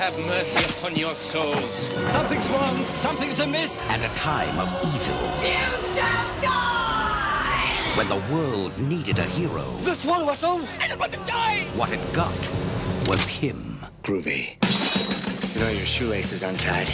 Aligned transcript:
May 0.00 0.06
God 0.06 0.14
have 0.14 0.26
mercy 0.26 0.78
upon 0.78 0.96
your 0.96 1.14
souls. 1.14 1.74
Something's 2.10 2.48
wrong. 2.48 2.84
Something's 2.94 3.40
amiss. 3.40 3.86
And 3.88 4.02
a 4.02 4.08
time 4.14 4.58
of 4.58 4.68
evil. 4.82 5.26
You 5.42 5.88
shall 5.94 6.40
die! 6.40 7.92
When 7.96 8.08
the 8.08 8.22
world 8.32 8.78
needed 8.78 9.18
a 9.18 9.24
hero. 9.24 9.62
This 9.82 10.06
one 10.06 10.24
was 10.24 10.38
souls. 10.38 10.78
I 10.80 10.88
don't 10.88 10.98
want 10.98 11.12
to 11.12 11.18
die! 11.18 11.66
What 11.76 11.90
it 11.90 12.00
got 12.14 12.34
was 13.06 13.28
him. 13.28 13.78
Groovy. 14.02 14.56
You 15.54 15.60
know 15.60 15.68
your 15.68 15.84
shoelace 15.84 16.32
is 16.32 16.42
untied. 16.42 16.88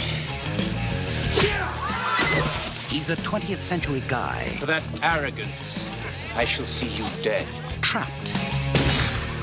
He's 2.89 3.09
a 3.09 3.15
20th 3.15 3.57
century 3.57 4.03
guy. 4.09 4.47
For 4.59 4.65
that 4.65 4.83
arrogance, 5.01 5.89
I 6.35 6.43
shall 6.43 6.65
see 6.65 6.87
you 7.01 7.05
dead. 7.23 7.47
Trapped 7.81 8.56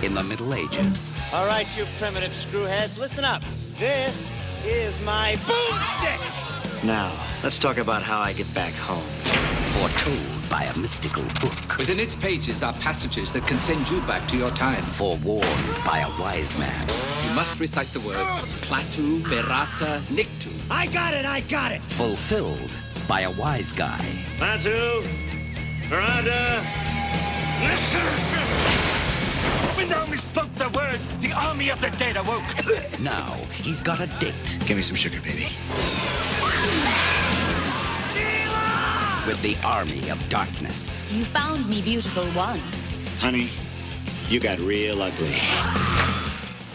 in 0.05 0.15
the 0.15 0.23
Middle 0.25 0.53
Ages. 0.55 1.23
All 1.33 1.47
right, 1.47 1.67
you 1.77 1.87
primitive 1.99 2.33
screwheads, 2.33 2.99
listen 2.99 3.25
up. 3.25 3.43
This 3.79 4.47
is 4.65 5.01
my 5.01 5.33
boomstick! 5.33 6.85
Now, 6.85 7.13
let's 7.43 7.59
talk 7.59 7.79
about 7.79 8.03
how 8.03 8.21
I 8.21 8.35
get 8.35 8.53
back 8.55 8.75
home. 8.75 9.03
Foretold 9.73 10.51
by 10.51 10.65
a 10.65 10.79
mystical 10.79 11.23
book. 11.41 11.79
Within 11.79 11.99
its 11.99 12.15
pages 12.15 12.63
are 12.63 12.75
passages 12.75 13.33
that 13.33 13.47
can 13.47 13.57
send 13.57 13.89
you 13.91 14.01
back 14.03 14.29
to 14.29 14.37
your 14.37 14.51
time. 14.51 14.83
Forewarned 14.83 15.69
by 15.87 16.01
a 16.01 16.21
wise 16.21 16.57
man. 16.59 16.83
You 17.27 17.35
must 17.35 17.59
recite 17.59 17.87
the 17.89 18.01
words 18.01 18.19
Klaatu, 18.61 19.23
Berata, 19.23 20.01
Nictu. 20.13 20.53
I 20.71 20.87
got 20.89 21.15
it, 21.15 21.25
I 21.25 21.41
got 21.43 21.73
it! 21.73 21.83
Fulfilled 21.83 22.73
by 23.09 23.23
a 23.23 23.31
wise 23.31 23.73
guy. 23.73 23.99
Klaatu, 24.37 25.03
Barada, 25.89 26.63
When 29.77 29.89
thou 29.89 30.05
misspoke 30.07 30.55
the 30.55 30.69
words, 30.77 31.19
the 31.19 31.33
army 31.33 31.71
of 31.71 31.81
the 31.81 31.91
dead 31.99 32.17
awoke. 32.17 32.45
Now 33.01 33.33
he's 33.53 33.81
got 33.83 34.01
a 34.01 34.07
date 34.19 34.59
Give 34.67 34.77
me 34.77 34.83
some 34.83 34.97
sugar, 34.97 35.21
baby. 35.21 35.49
with 39.27 39.41
the 39.43 39.57
army 39.67 40.11
of 40.11 40.19
darkness. 40.29 41.07
You 41.11 41.25
found 41.25 41.67
me 41.69 41.81
beautiful 41.83 42.25
once. 42.37 43.19
Honey, 43.23 43.49
you 44.29 44.39
got 44.39 44.59
real 44.61 45.01
ugly. 45.01 45.33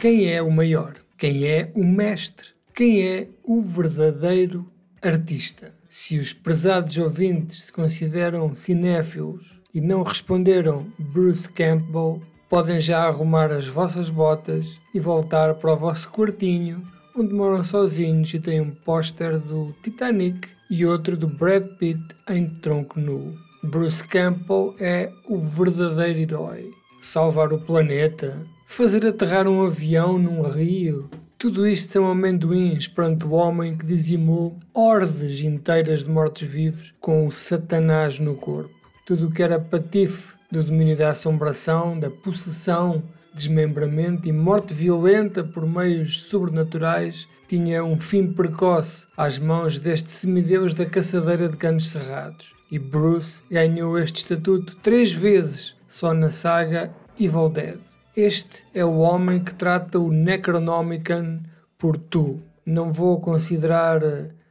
Quem 0.01 0.31
é 0.33 0.41
o 0.41 0.49
maior? 0.49 0.95
Quem 1.17 1.45
é 1.45 1.71
o 1.75 1.83
mestre? 1.83 2.47
Quem 2.73 3.03
é 3.05 3.27
o 3.43 3.61
verdadeiro 3.61 4.65
artista? 5.01 5.73
Se 5.87 6.17
os 6.17 6.33
prezados 6.33 6.97
ouvintes 6.97 7.63
se 7.65 7.71
consideram 7.73 8.55
cinéfilos 8.55 9.59
e 9.73 9.79
não 9.81 10.01
responderam 10.01 10.91
Bruce 10.97 11.47
Campbell, 11.49 12.21
podem 12.49 12.81
já 12.81 13.03
arrumar 13.03 13.51
as 13.51 13.67
vossas 13.67 14.09
botas 14.09 14.79
e 14.93 14.99
voltar 14.99 15.53
para 15.55 15.73
o 15.73 15.77
vosso 15.77 16.11
quartinho, 16.11 16.81
onde 17.15 17.33
moram 17.33 17.63
sozinhos 17.63 18.33
e 18.33 18.39
têm 18.39 18.59
um 18.59 18.71
póster 18.71 19.37
do 19.37 19.73
Titanic 19.83 20.49
e 20.69 20.85
outro 20.85 21.15
do 21.15 21.27
Brad 21.27 21.63
Pitt 21.77 22.03
em 22.27 22.49
tronco 22.59 22.99
nu. 22.99 23.37
Bruce 23.63 24.03
Campbell 24.03 24.75
é 24.79 25.11
o 25.27 25.37
verdadeiro 25.37 26.19
herói. 26.19 26.71
Salvar 27.01 27.53
o 27.53 27.59
planeta, 27.59 28.41
fazer 28.65 29.05
aterrar 29.05 29.47
um 29.47 29.65
avião 29.65 30.17
num 30.17 30.41
rio. 30.41 31.09
Tudo 31.37 31.67
isto 31.67 31.93
são 31.93 32.09
amendoins 32.09 32.87
perante 32.87 33.25
o 33.25 33.31
homem 33.31 33.77
que 33.77 33.85
dizimou 33.85 34.57
hordes 34.73 35.41
inteiras 35.41 36.03
de 36.03 36.09
mortos-vivos 36.09 36.93
com 36.99 37.27
o 37.27 37.31
Satanás 37.31 38.19
no 38.19 38.35
corpo. 38.35 38.73
Tudo 39.05 39.27
o 39.27 39.31
que 39.31 39.41
era 39.41 39.59
patife 39.59 40.38
do 40.51 40.63
domínio 40.63 40.97
da 40.97 41.09
assombração, 41.09 41.99
da 41.99 42.09
possessão, 42.09 43.03
desmembramento 43.33 44.27
e 44.27 44.31
morte 44.31 44.73
violenta 44.73 45.43
por 45.43 45.65
meios 45.65 46.23
sobrenaturais 46.23 47.27
tinha 47.47 47.83
um 47.83 47.99
fim 47.99 48.31
precoce 48.31 49.07
às 49.17 49.39
mãos 49.39 49.79
deste 49.79 50.11
semideus 50.11 50.73
da 50.75 50.85
caçadeira 50.85 51.49
de 51.49 51.57
canos 51.57 51.87
cerrados. 51.87 52.53
E 52.71 52.77
Bruce 52.77 53.41
ganhou 53.49 53.97
este 53.97 54.17
estatuto 54.17 54.75
três 54.77 55.11
vezes 55.11 55.75
só 55.87 56.13
na 56.13 56.29
saga 56.29 56.91
Evil 57.19 57.49
Dead. 57.49 57.79
Este 58.15 58.63
é 58.73 58.85
o 58.85 58.97
homem 58.97 59.43
que 59.43 59.55
trata 59.55 59.97
o 59.97 60.11
Necronomicon 60.11 61.39
por 61.77 61.97
tu. 61.97 62.39
Não 62.63 62.91
vou 62.91 63.19
considerar 63.19 64.01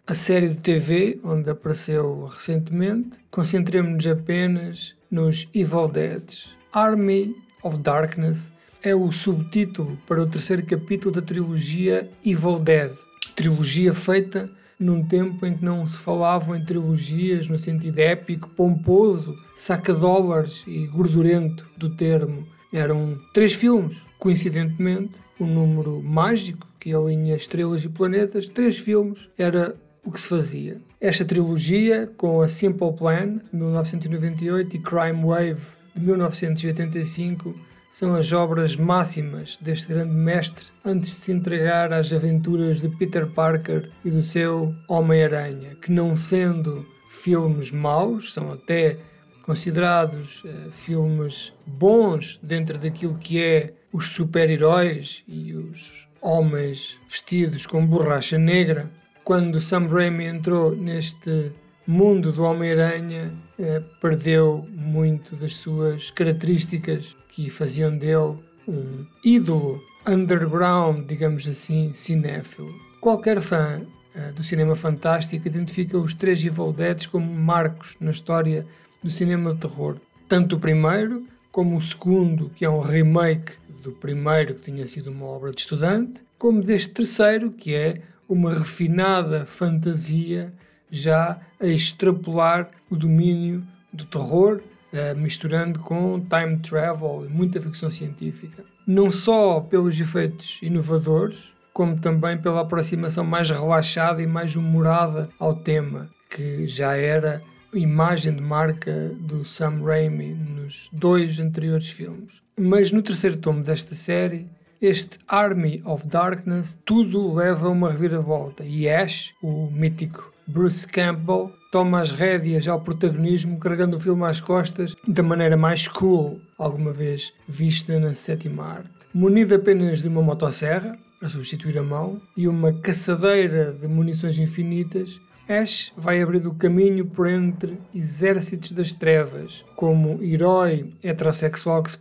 a 0.04 0.14
série 0.14 0.48
de 0.48 0.56
TV 0.56 1.20
onde 1.22 1.50
apareceu 1.50 2.24
recentemente. 2.24 3.20
Concentremos-nos 3.30 4.06
apenas 4.08 4.96
nos 5.10 5.48
Evil 5.54 5.88
Deads. 5.88 6.56
Army 6.72 7.34
of 7.62 7.78
Darkness 7.78 8.52
é 8.82 8.94
o 8.94 9.10
subtítulo 9.10 9.98
para 10.06 10.22
o 10.22 10.26
terceiro 10.26 10.64
capítulo 10.64 11.14
da 11.14 11.22
trilogia 11.22 12.08
Evil 12.24 12.58
Dead. 12.58 12.92
Trilogia 13.34 13.92
feita 13.92 14.50
num 14.78 15.04
tempo 15.04 15.44
em 15.44 15.56
que 15.56 15.64
não 15.64 15.84
se 15.84 15.98
falavam 15.98 16.54
em 16.54 16.64
trilogias 16.64 17.48
no 17.48 17.58
sentido 17.58 17.98
épico, 17.98 18.48
pomposo, 18.50 19.36
saca-dólares 19.56 20.62
e 20.66 20.86
gordurento 20.86 21.66
do 21.76 21.90
termo. 21.90 22.46
Eram 22.72 23.18
três 23.32 23.54
filmes, 23.54 24.06
coincidentemente, 24.18 25.20
o 25.40 25.44
um 25.44 25.46
número 25.46 26.02
mágico 26.02 26.66
que 26.78 26.94
alinha 26.94 27.34
estrelas 27.34 27.82
e 27.82 27.88
planetas, 27.88 28.48
três 28.48 28.78
filmes, 28.78 29.28
era 29.36 29.74
o 30.08 30.10
que 30.10 30.20
se 30.20 30.28
fazia. 30.28 30.78
Esta 30.98 31.24
trilogia, 31.24 32.10
com 32.16 32.40
a 32.40 32.48
Simple 32.48 32.92
Plan, 32.94 33.40
de 33.52 33.56
1998, 33.56 34.76
e 34.76 34.78
Crime 34.80 35.22
Wave, 35.22 35.60
de 35.94 36.00
1985, 36.00 37.54
são 37.90 38.14
as 38.14 38.32
obras 38.32 38.74
máximas 38.74 39.58
deste 39.60 39.88
grande 39.88 40.14
mestre 40.14 40.64
antes 40.84 41.10
de 41.10 41.16
se 41.16 41.32
entregar 41.32 41.92
às 41.92 42.10
aventuras 42.12 42.80
de 42.80 42.88
Peter 42.88 43.26
Parker 43.26 43.90
e 44.02 44.10
do 44.10 44.22
seu 44.22 44.74
Homem-Aranha, 44.88 45.76
que 45.80 45.92
não 45.92 46.16
sendo 46.16 46.86
filmes 47.10 47.70
maus, 47.70 48.32
são 48.32 48.50
até 48.52 48.98
considerados 49.42 50.42
uh, 50.44 50.70
filmes 50.70 51.52
bons 51.66 52.38
dentro 52.42 52.78
daquilo 52.78 53.16
que 53.18 53.42
é 53.42 53.74
os 53.92 54.08
super-heróis 54.08 55.22
e 55.28 55.54
os 55.54 56.08
homens 56.20 56.96
vestidos 57.08 57.66
com 57.66 57.84
borracha 57.86 58.38
negra. 58.38 58.90
Quando 59.28 59.60
Sam 59.60 59.88
Raimi 59.88 60.24
entrou 60.24 60.74
neste 60.74 61.52
mundo 61.86 62.32
do 62.32 62.44
Homem-Aranha, 62.44 63.30
eh, 63.58 63.82
perdeu 64.00 64.66
muito 64.70 65.36
das 65.36 65.56
suas 65.56 66.10
características 66.10 67.14
que 67.28 67.50
faziam 67.50 67.94
dele 67.94 68.38
um 68.66 69.04
ídolo 69.22 69.84
underground, 70.08 71.06
digamos 71.06 71.46
assim, 71.46 71.92
cinéfilo. 71.92 72.74
Qualquer 73.02 73.42
fã 73.42 73.82
eh, 74.14 74.32
do 74.32 74.42
cinema 74.42 74.74
fantástico 74.74 75.46
identifica 75.46 75.98
os 75.98 76.14
três 76.14 76.42
Evil 76.42 76.72
Deads 76.72 77.04
como 77.04 77.30
marcos 77.30 77.98
na 78.00 78.12
história 78.12 78.66
do 79.02 79.10
cinema 79.10 79.52
de 79.52 79.60
terror. 79.60 79.98
Tanto 80.26 80.56
o 80.56 80.58
primeiro 80.58 81.26
como 81.52 81.76
o 81.76 81.82
segundo, 81.82 82.48
que 82.56 82.64
é 82.64 82.70
um 82.70 82.80
remake 82.80 83.52
do 83.82 83.92
primeiro, 83.92 84.54
que 84.54 84.72
tinha 84.72 84.86
sido 84.86 85.10
uma 85.10 85.26
obra 85.26 85.50
de 85.52 85.60
estudante, 85.60 86.22
como 86.38 86.62
deste 86.62 86.94
terceiro, 86.94 87.50
que 87.50 87.74
é 87.74 88.00
uma 88.28 88.54
refinada 88.54 89.46
fantasia 89.46 90.52
já 90.90 91.40
a 91.60 91.66
extrapolar 91.66 92.70
o 92.90 92.96
domínio 92.96 93.64
do 93.92 94.04
terror, 94.04 94.60
eh, 94.92 95.14
misturando 95.14 95.80
com 95.80 96.20
time 96.20 96.58
travel 96.58 97.26
e 97.26 97.32
muita 97.32 97.60
ficção 97.60 97.88
científica. 97.88 98.64
Não 98.86 99.10
só 99.10 99.60
pelos 99.60 99.98
efeitos 99.98 100.60
inovadores, 100.62 101.54
como 101.72 101.98
também 101.98 102.36
pela 102.38 102.60
aproximação 102.60 103.24
mais 103.24 103.50
relaxada 103.50 104.22
e 104.22 104.26
mais 104.26 104.56
humorada 104.56 105.28
ao 105.38 105.54
tema, 105.54 106.10
que 106.28 106.66
já 106.66 106.96
era 106.96 107.42
imagem 107.72 108.34
de 108.34 108.40
marca 108.40 109.14
do 109.20 109.44
Sam 109.44 109.82
Raimi 109.84 110.34
nos 110.34 110.88
dois 110.92 111.38
anteriores 111.38 111.90
filmes. 111.90 112.42
Mas 112.58 112.90
no 112.90 113.02
terceiro 113.02 113.36
tomo 113.36 113.62
desta 113.62 113.94
série, 113.94 114.48
este 114.80 115.18
Army 115.26 115.82
of 115.84 116.06
Darkness, 116.06 116.78
tudo 116.84 117.34
leva 117.34 117.66
a 117.66 117.70
uma 117.70 117.90
reviravolta 117.90 118.64
e 118.64 118.88
Ash, 118.88 119.34
o 119.42 119.70
mítico 119.70 120.32
Bruce 120.46 120.86
Campbell, 120.86 121.52
toma 121.70 122.00
as 122.00 122.12
rédeas 122.12 122.66
ao 122.66 122.80
protagonismo, 122.80 123.58
carregando 123.58 123.96
o 123.96 124.00
filme 124.00 124.24
às 124.24 124.40
costas 124.40 124.94
da 125.06 125.22
maneira 125.22 125.56
mais 125.56 125.86
cool 125.86 126.40
alguma 126.58 126.92
vez 126.92 127.32
vista 127.46 127.98
na 127.98 128.14
sétima 128.14 128.64
arte. 128.64 128.90
Munido 129.12 129.54
apenas 129.54 130.00
de 130.00 130.08
uma 130.08 130.22
motosserra, 130.22 130.96
a 131.20 131.28
substituir 131.28 131.76
a 131.76 131.82
mão, 131.82 132.22
e 132.36 132.46
uma 132.46 132.72
caçadeira 132.72 133.72
de 133.72 133.88
munições 133.88 134.38
infinitas, 134.38 135.20
Ash 135.48 135.92
vai 135.96 136.20
abrindo 136.20 136.52
caminho 136.52 137.06
por 137.06 137.26
entre 137.26 137.78
exércitos 137.94 138.72
das 138.72 138.92
trevas. 138.92 139.64
Como 139.74 140.22
herói 140.22 140.92
heterossexual 141.02 141.82
que 141.82 141.90
se 141.90 141.98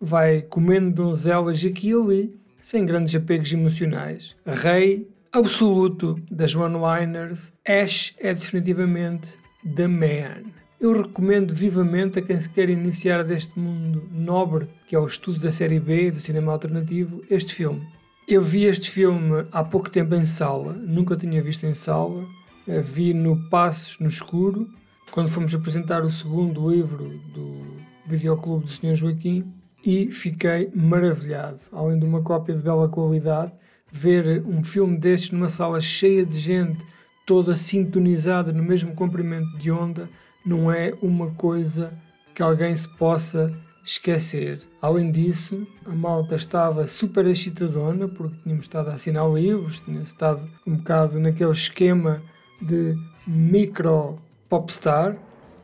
vai 0.00 0.42
comendo 0.42 0.90
donzelas 0.90 1.64
aqui 1.64 1.88
e 1.88 1.94
ali, 1.94 2.36
sem 2.60 2.86
grandes 2.86 3.14
apegos 3.14 3.52
emocionais. 3.52 4.36
Rei 4.46 5.08
absoluto 5.32 6.20
das 6.30 6.54
one-liners, 6.54 7.52
Ash 7.66 8.14
é 8.18 8.32
definitivamente 8.32 9.36
The 9.74 9.88
Man. 9.88 10.52
Eu 10.80 11.02
recomendo 11.02 11.52
vivamente 11.52 12.18
a 12.18 12.22
quem 12.22 12.38
se 12.38 12.48
quer 12.48 12.68
iniciar 12.68 13.24
deste 13.24 13.58
mundo 13.58 14.08
nobre, 14.12 14.68
que 14.86 14.94
é 14.94 14.98
o 14.98 15.06
estudo 15.06 15.40
da 15.40 15.50
série 15.50 15.80
B 15.80 16.10
do 16.10 16.20
cinema 16.20 16.52
alternativo, 16.52 17.22
este 17.30 17.54
filme. 17.54 17.86
Eu 18.28 18.42
vi 18.42 18.64
este 18.64 18.90
filme 18.90 19.46
há 19.52 19.64
pouco 19.64 19.90
tempo 19.90 20.14
em 20.14 20.24
sala, 20.24 20.72
nunca 20.72 21.16
tinha 21.16 21.42
visto 21.42 21.64
em 21.64 21.74
sala. 21.74 22.26
Eh, 22.68 22.80
Vi 22.80 23.14
no 23.14 23.48
Passos 23.48 23.98
no 24.00 24.08
Escuro, 24.08 24.68
quando 25.10 25.28
fomos 25.28 25.54
apresentar 25.54 26.04
o 26.04 26.10
segundo 26.10 26.70
livro 26.70 27.08
do 27.32 27.76
Videoclube 28.06 28.64
do 28.64 28.70
Sr. 28.70 28.94
Joaquim, 28.94 29.52
e 29.84 30.10
fiquei 30.10 30.70
maravilhado. 30.74 31.60
Além 31.72 31.98
de 31.98 32.04
uma 32.04 32.22
cópia 32.22 32.56
de 32.56 32.62
bela 32.62 32.88
qualidade, 32.88 33.52
ver 33.90 34.42
um 34.44 34.64
filme 34.64 34.98
destes 34.98 35.30
numa 35.30 35.48
sala 35.48 35.80
cheia 35.80 36.26
de 36.26 36.38
gente, 36.38 36.84
toda 37.24 37.56
sintonizada 37.56 38.52
no 38.52 38.62
mesmo 38.62 38.94
comprimento 38.94 39.56
de 39.58 39.70
onda, 39.70 40.08
não 40.44 40.70
é 40.70 40.92
uma 41.00 41.30
coisa 41.32 41.92
que 42.34 42.42
alguém 42.42 42.74
se 42.74 42.88
possa 42.88 43.56
esquecer. 43.84 44.60
Além 44.82 45.12
disso, 45.12 45.64
a 45.84 45.94
malta 45.94 46.34
estava 46.34 46.88
super 46.88 47.24
excitadona 47.26 48.08
porque 48.08 48.36
tínhamos 48.42 48.64
estado 48.64 48.90
a 48.90 48.94
assinar 48.94 49.30
livros, 49.32 49.80
tinha 49.80 50.00
estado 50.00 50.48
um 50.66 50.74
bocado 50.74 51.20
naquele 51.20 51.52
esquema 51.52 52.20
de 52.60 52.96
micro 53.26 54.18
popstar 54.48 55.16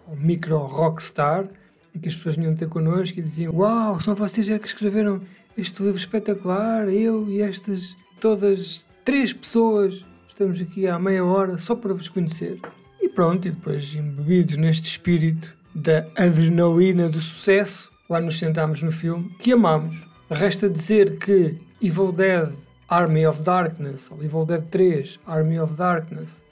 ou 0.09 0.17
micro 0.17 0.59
rockstar 0.59 1.47
em 1.95 1.99
que 1.99 2.09
as 2.09 2.17
pessoas 2.17 2.37
vinham 2.37 2.55
ter 2.55 2.69
connosco 2.69 3.19
e 3.19 3.23
diziam 3.23 3.55
Uau, 3.55 4.01
são 4.01 4.15
vocês 4.15 4.49
é 4.49 4.59
que 4.59 4.67
escreveram 4.67 5.21
este 5.57 5.83
livro 5.83 5.99
espetacular, 5.99 6.89
eu 6.89 7.29
e 7.29 7.43
estas 7.43 7.97
todas 8.21 8.87
três 9.05 9.33
pessoas 9.33 10.05
estamos 10.29 10.61
aqui 10.61 10.87
há 10.87 10.99
meia 10.99 11.25
hora 11.25 11.59
só 11.59 11.75
para 11.75 11.93
vos 11.93 12.09
conhecer. 12.09 12.59
E 13.01 13.09
pronto, 13.09 13.47
e 13.47 13.51
depois 13.51 13.95
embebidos 13.95 14.57
neste 14.57 14.89
espírito 14.89 15.53
da 15.75 16.07
adrenalina 16.17 17.09
do 17.09 17.21
sucesso, 17.21 17.91
lá 18.09 18.21
nos 18.21 18.39
sentámos 18.39 18.83
no 18.83 18.91
filme, 18.91 19.31
que 19.39 19.53
amamos. 19.53 20.07
Resta 20.31 20.69
dizer 20.69 21.19
que 21.19 21.59
Evil 21.81 22.13
Dead 22.13 22.51
Army 22.89 23.27
of 23.27 23.43
Darkness, 23.43 24.11
ou 24.11 24.23
Evil 24.23 24.47
Dead 24.47 24.63
3 24.71 25.21
Army 25.27 25.59
of 25.59 25.75
Darkness, 25.77 26.43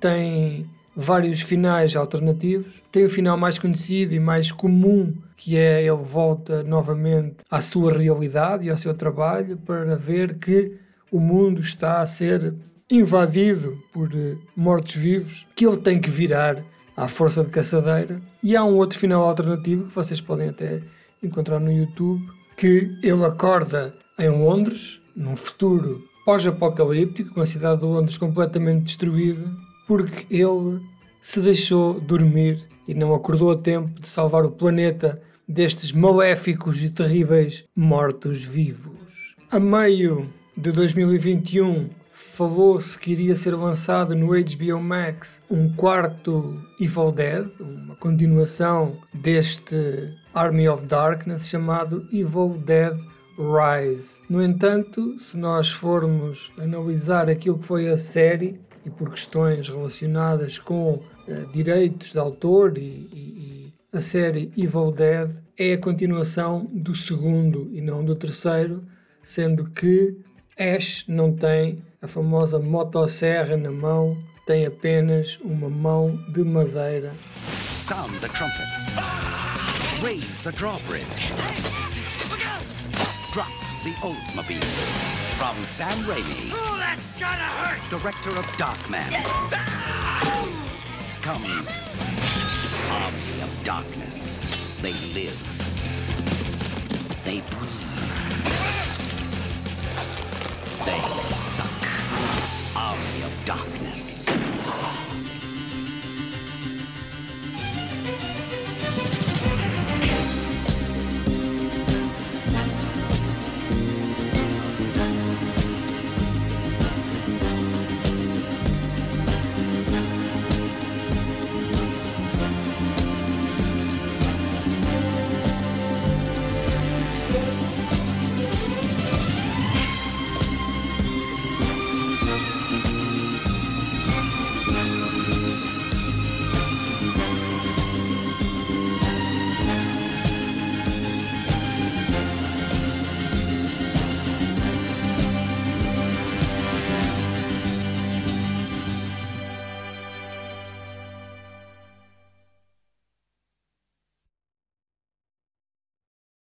tem 0.00 0.66
vários 0.96 1.40
finais 1.40 1.94
alternativos. 1.94 2.82
Tem 2.90 3.04
o 3.04 3.10
final 3.10 3.36
mais 3.36 3.58
conhecido 3.58 4.14
e 4.14 4.20
mais 4.20 4.50
comum, 4.50 5.14
que 5.36 5.56
é 5.56 5.82
ele 5.82 6.02
volta 6.02 6.62
novamente 6.62 7.36
à 7.50 7.60
sua 7.60 7.92
realidade 7.92 8.66
e 8.66 8.70
ao 8.70 8.76
seu 8.76 8.94
trabalho 8.94 9.56
para 9.58 9.96
ver 9.96 10.38
que 10.38 10.72
o 11.10 11.20
mundo 11.20 11.60
está 11.60 12.00
a 12.00 12.06
ser 12.06 12.54
invadido 12.90 13.78
por 13.92 14.10
eh, 14.12 14.36
mortos-vivos, 14.56 15.46
que 15.54 15.64
ele 15.64 15.76
tem 15.76 16.00
que 16.00 16.10
virar 16.10 16.62
à 16.96 17.06
força 17.06 17.44
de 17.44 17.50
caçadeira. 17.50 18.20
E 18.42 18.56
há 18.56 18.64
um 18.64 18.74
outro 18.74 18.98
final 18.98 19.24
alternativo 19.24 19.84
que 19.84 19.94
vocês 19.94 20.20
podem 20.20 20.48
até 20.48 20.82
encontrar 21.22 21.60
no 21.60 21.70
YouTube, 21.70 22.20
que 22.56 22.90
ele 23.02 23.24
acorda 23.24 23.94
em 24.18 24.28
Londres, 24.28 25.00
num 25.14 25.36
futuro 25.36 26.02
pós-apocalíptico, 26.24 27.34
com 27.34 27.40
a 27.40 27.46
cidade 27.46 27.80
de 27.80 27.86
Londres 27.86 28.18
completamente 28.18 28.84
destruída, 28.84 29.48
porque 29.90 30.24
ele 30.32 30.80
se 31.20 31.40
deixou 31.40 31.98
dormir 31.98 32.62
e 32.86 32.94
não 32.94 33.12
acordou 33.12 33.50
a 33.50 33.56
tempo 33.56 34.00
de 34.00 34.06
salvar 34.06 34.44
o 34.44 34.52
planeta 34.52 35.20
destes 35.48 35.90
maléficos 35.90 36.80
e 36.84 36.90
terríveis 36.90 37.64
mortos-vivos. 37.74 39.34
A 39.50 39.58
meio 39.58 40.32
de 40.56 40.70
2021, 40.70 41.90
falou-se 42.12 42.96
que 42.96 43.10
iria 43.10 43.34
ser 43.34 43.56
lançado 43.56 44.14
no 44.14 44.28
HBO 44.28 44.80
Max 44.80 45.42
um 45.50 45.74
quarto 45.74 46.62
Evil 46.80 47.10
Dead, 47.10 47.48
uma 47.58 47.96
continuação 47.96 48.96
deste 49.12 50.14
Army 50.32 50.68
of 50.68 50.84
Darkness 50.84 51.48
chamado 51.48 52.06
Evil 52.12 52.62
Dead 52.64 52.96
Rise. 53.36 54.20
No 54.30 54.40
entanto, 54.40 55.18
se 55.18 55.36
nós 55.36 55.68
formos 55.68 56.52
analisar 56.56 57.28
aquilo 57.28 57.58
que 57.58 57.66
foi 57.66 57.88
a 57.88 57.98
série 57.98 58.60
e 58.84 58.90
por 58.90 59.10
questões 59.10 59.68
relacionadas 59.68 60.58
com 60.58 61.00
eh, 61.28 61.44
direitos 61.52 62.12
de 62.12 62.18
autor 62.18 62.76
e, 62.78 62.80
e- 62.80 63.72
e 63.92 63.96
a 63.96 64.00
série 64.00 64.52
Evil 64.56 64.90
Dead 64.92 65.30
é 65.58 65.72
a 65.74 65.78
continuação 65.78 66.66
do 66.72 66.94
segundo 66.94 67.68
e 67.72 67.80
não 67.80 68.04
do 68.04 68.14
terceiro, 68.14 68.84
sendo 69.22 69.64
que 69.70 70.16
Ash 70.58 71.04
não 71.08 71.32
tem 71.32 71.82
a 72.00 72.06
famosa 72.06 72.58
motosserra 72.58 73.56
na 73.56 73.70
mão, 73.70 74.16
tem 74.46 74.64
apenas 74.66 75.38
uma 75.42 75.68
mão 75.68 76.16
de 76.32 76.42
madeira. 76.42 77.12
Sound 77.72 78.16
the 78.20 78.28
trumpets. 78.28 78.94
Raise 80.02 80.42
the 80.42 80.52
drawbridge. 80.52 81.32
Drop 83.32 83.50
the 83.84 83.92
Oldsmobile. 84.06 84.64
From 85.38 85.62
Sam 85.64 85.98
Raimi, 86.06 86.50
Gotta 87.20 87.42
hurt! 87.42 87.90
director 87.90 88.30
of 88.30 88.46
Darkman, 88.56 89.12
comes 91.20 91.78
Army 92.90 93.42
of 93.42 93.62
Darkness. 93.62 94.80
They 94.80 94.94
live. 95.12 95.36
They 97.26 97.40
breathe. 97.42 97.90
They 100.86 101.00
suck. 101.20 101.84
Army 102.74 103.22
of 103.22 103.44
Darkness. 103.44 104.19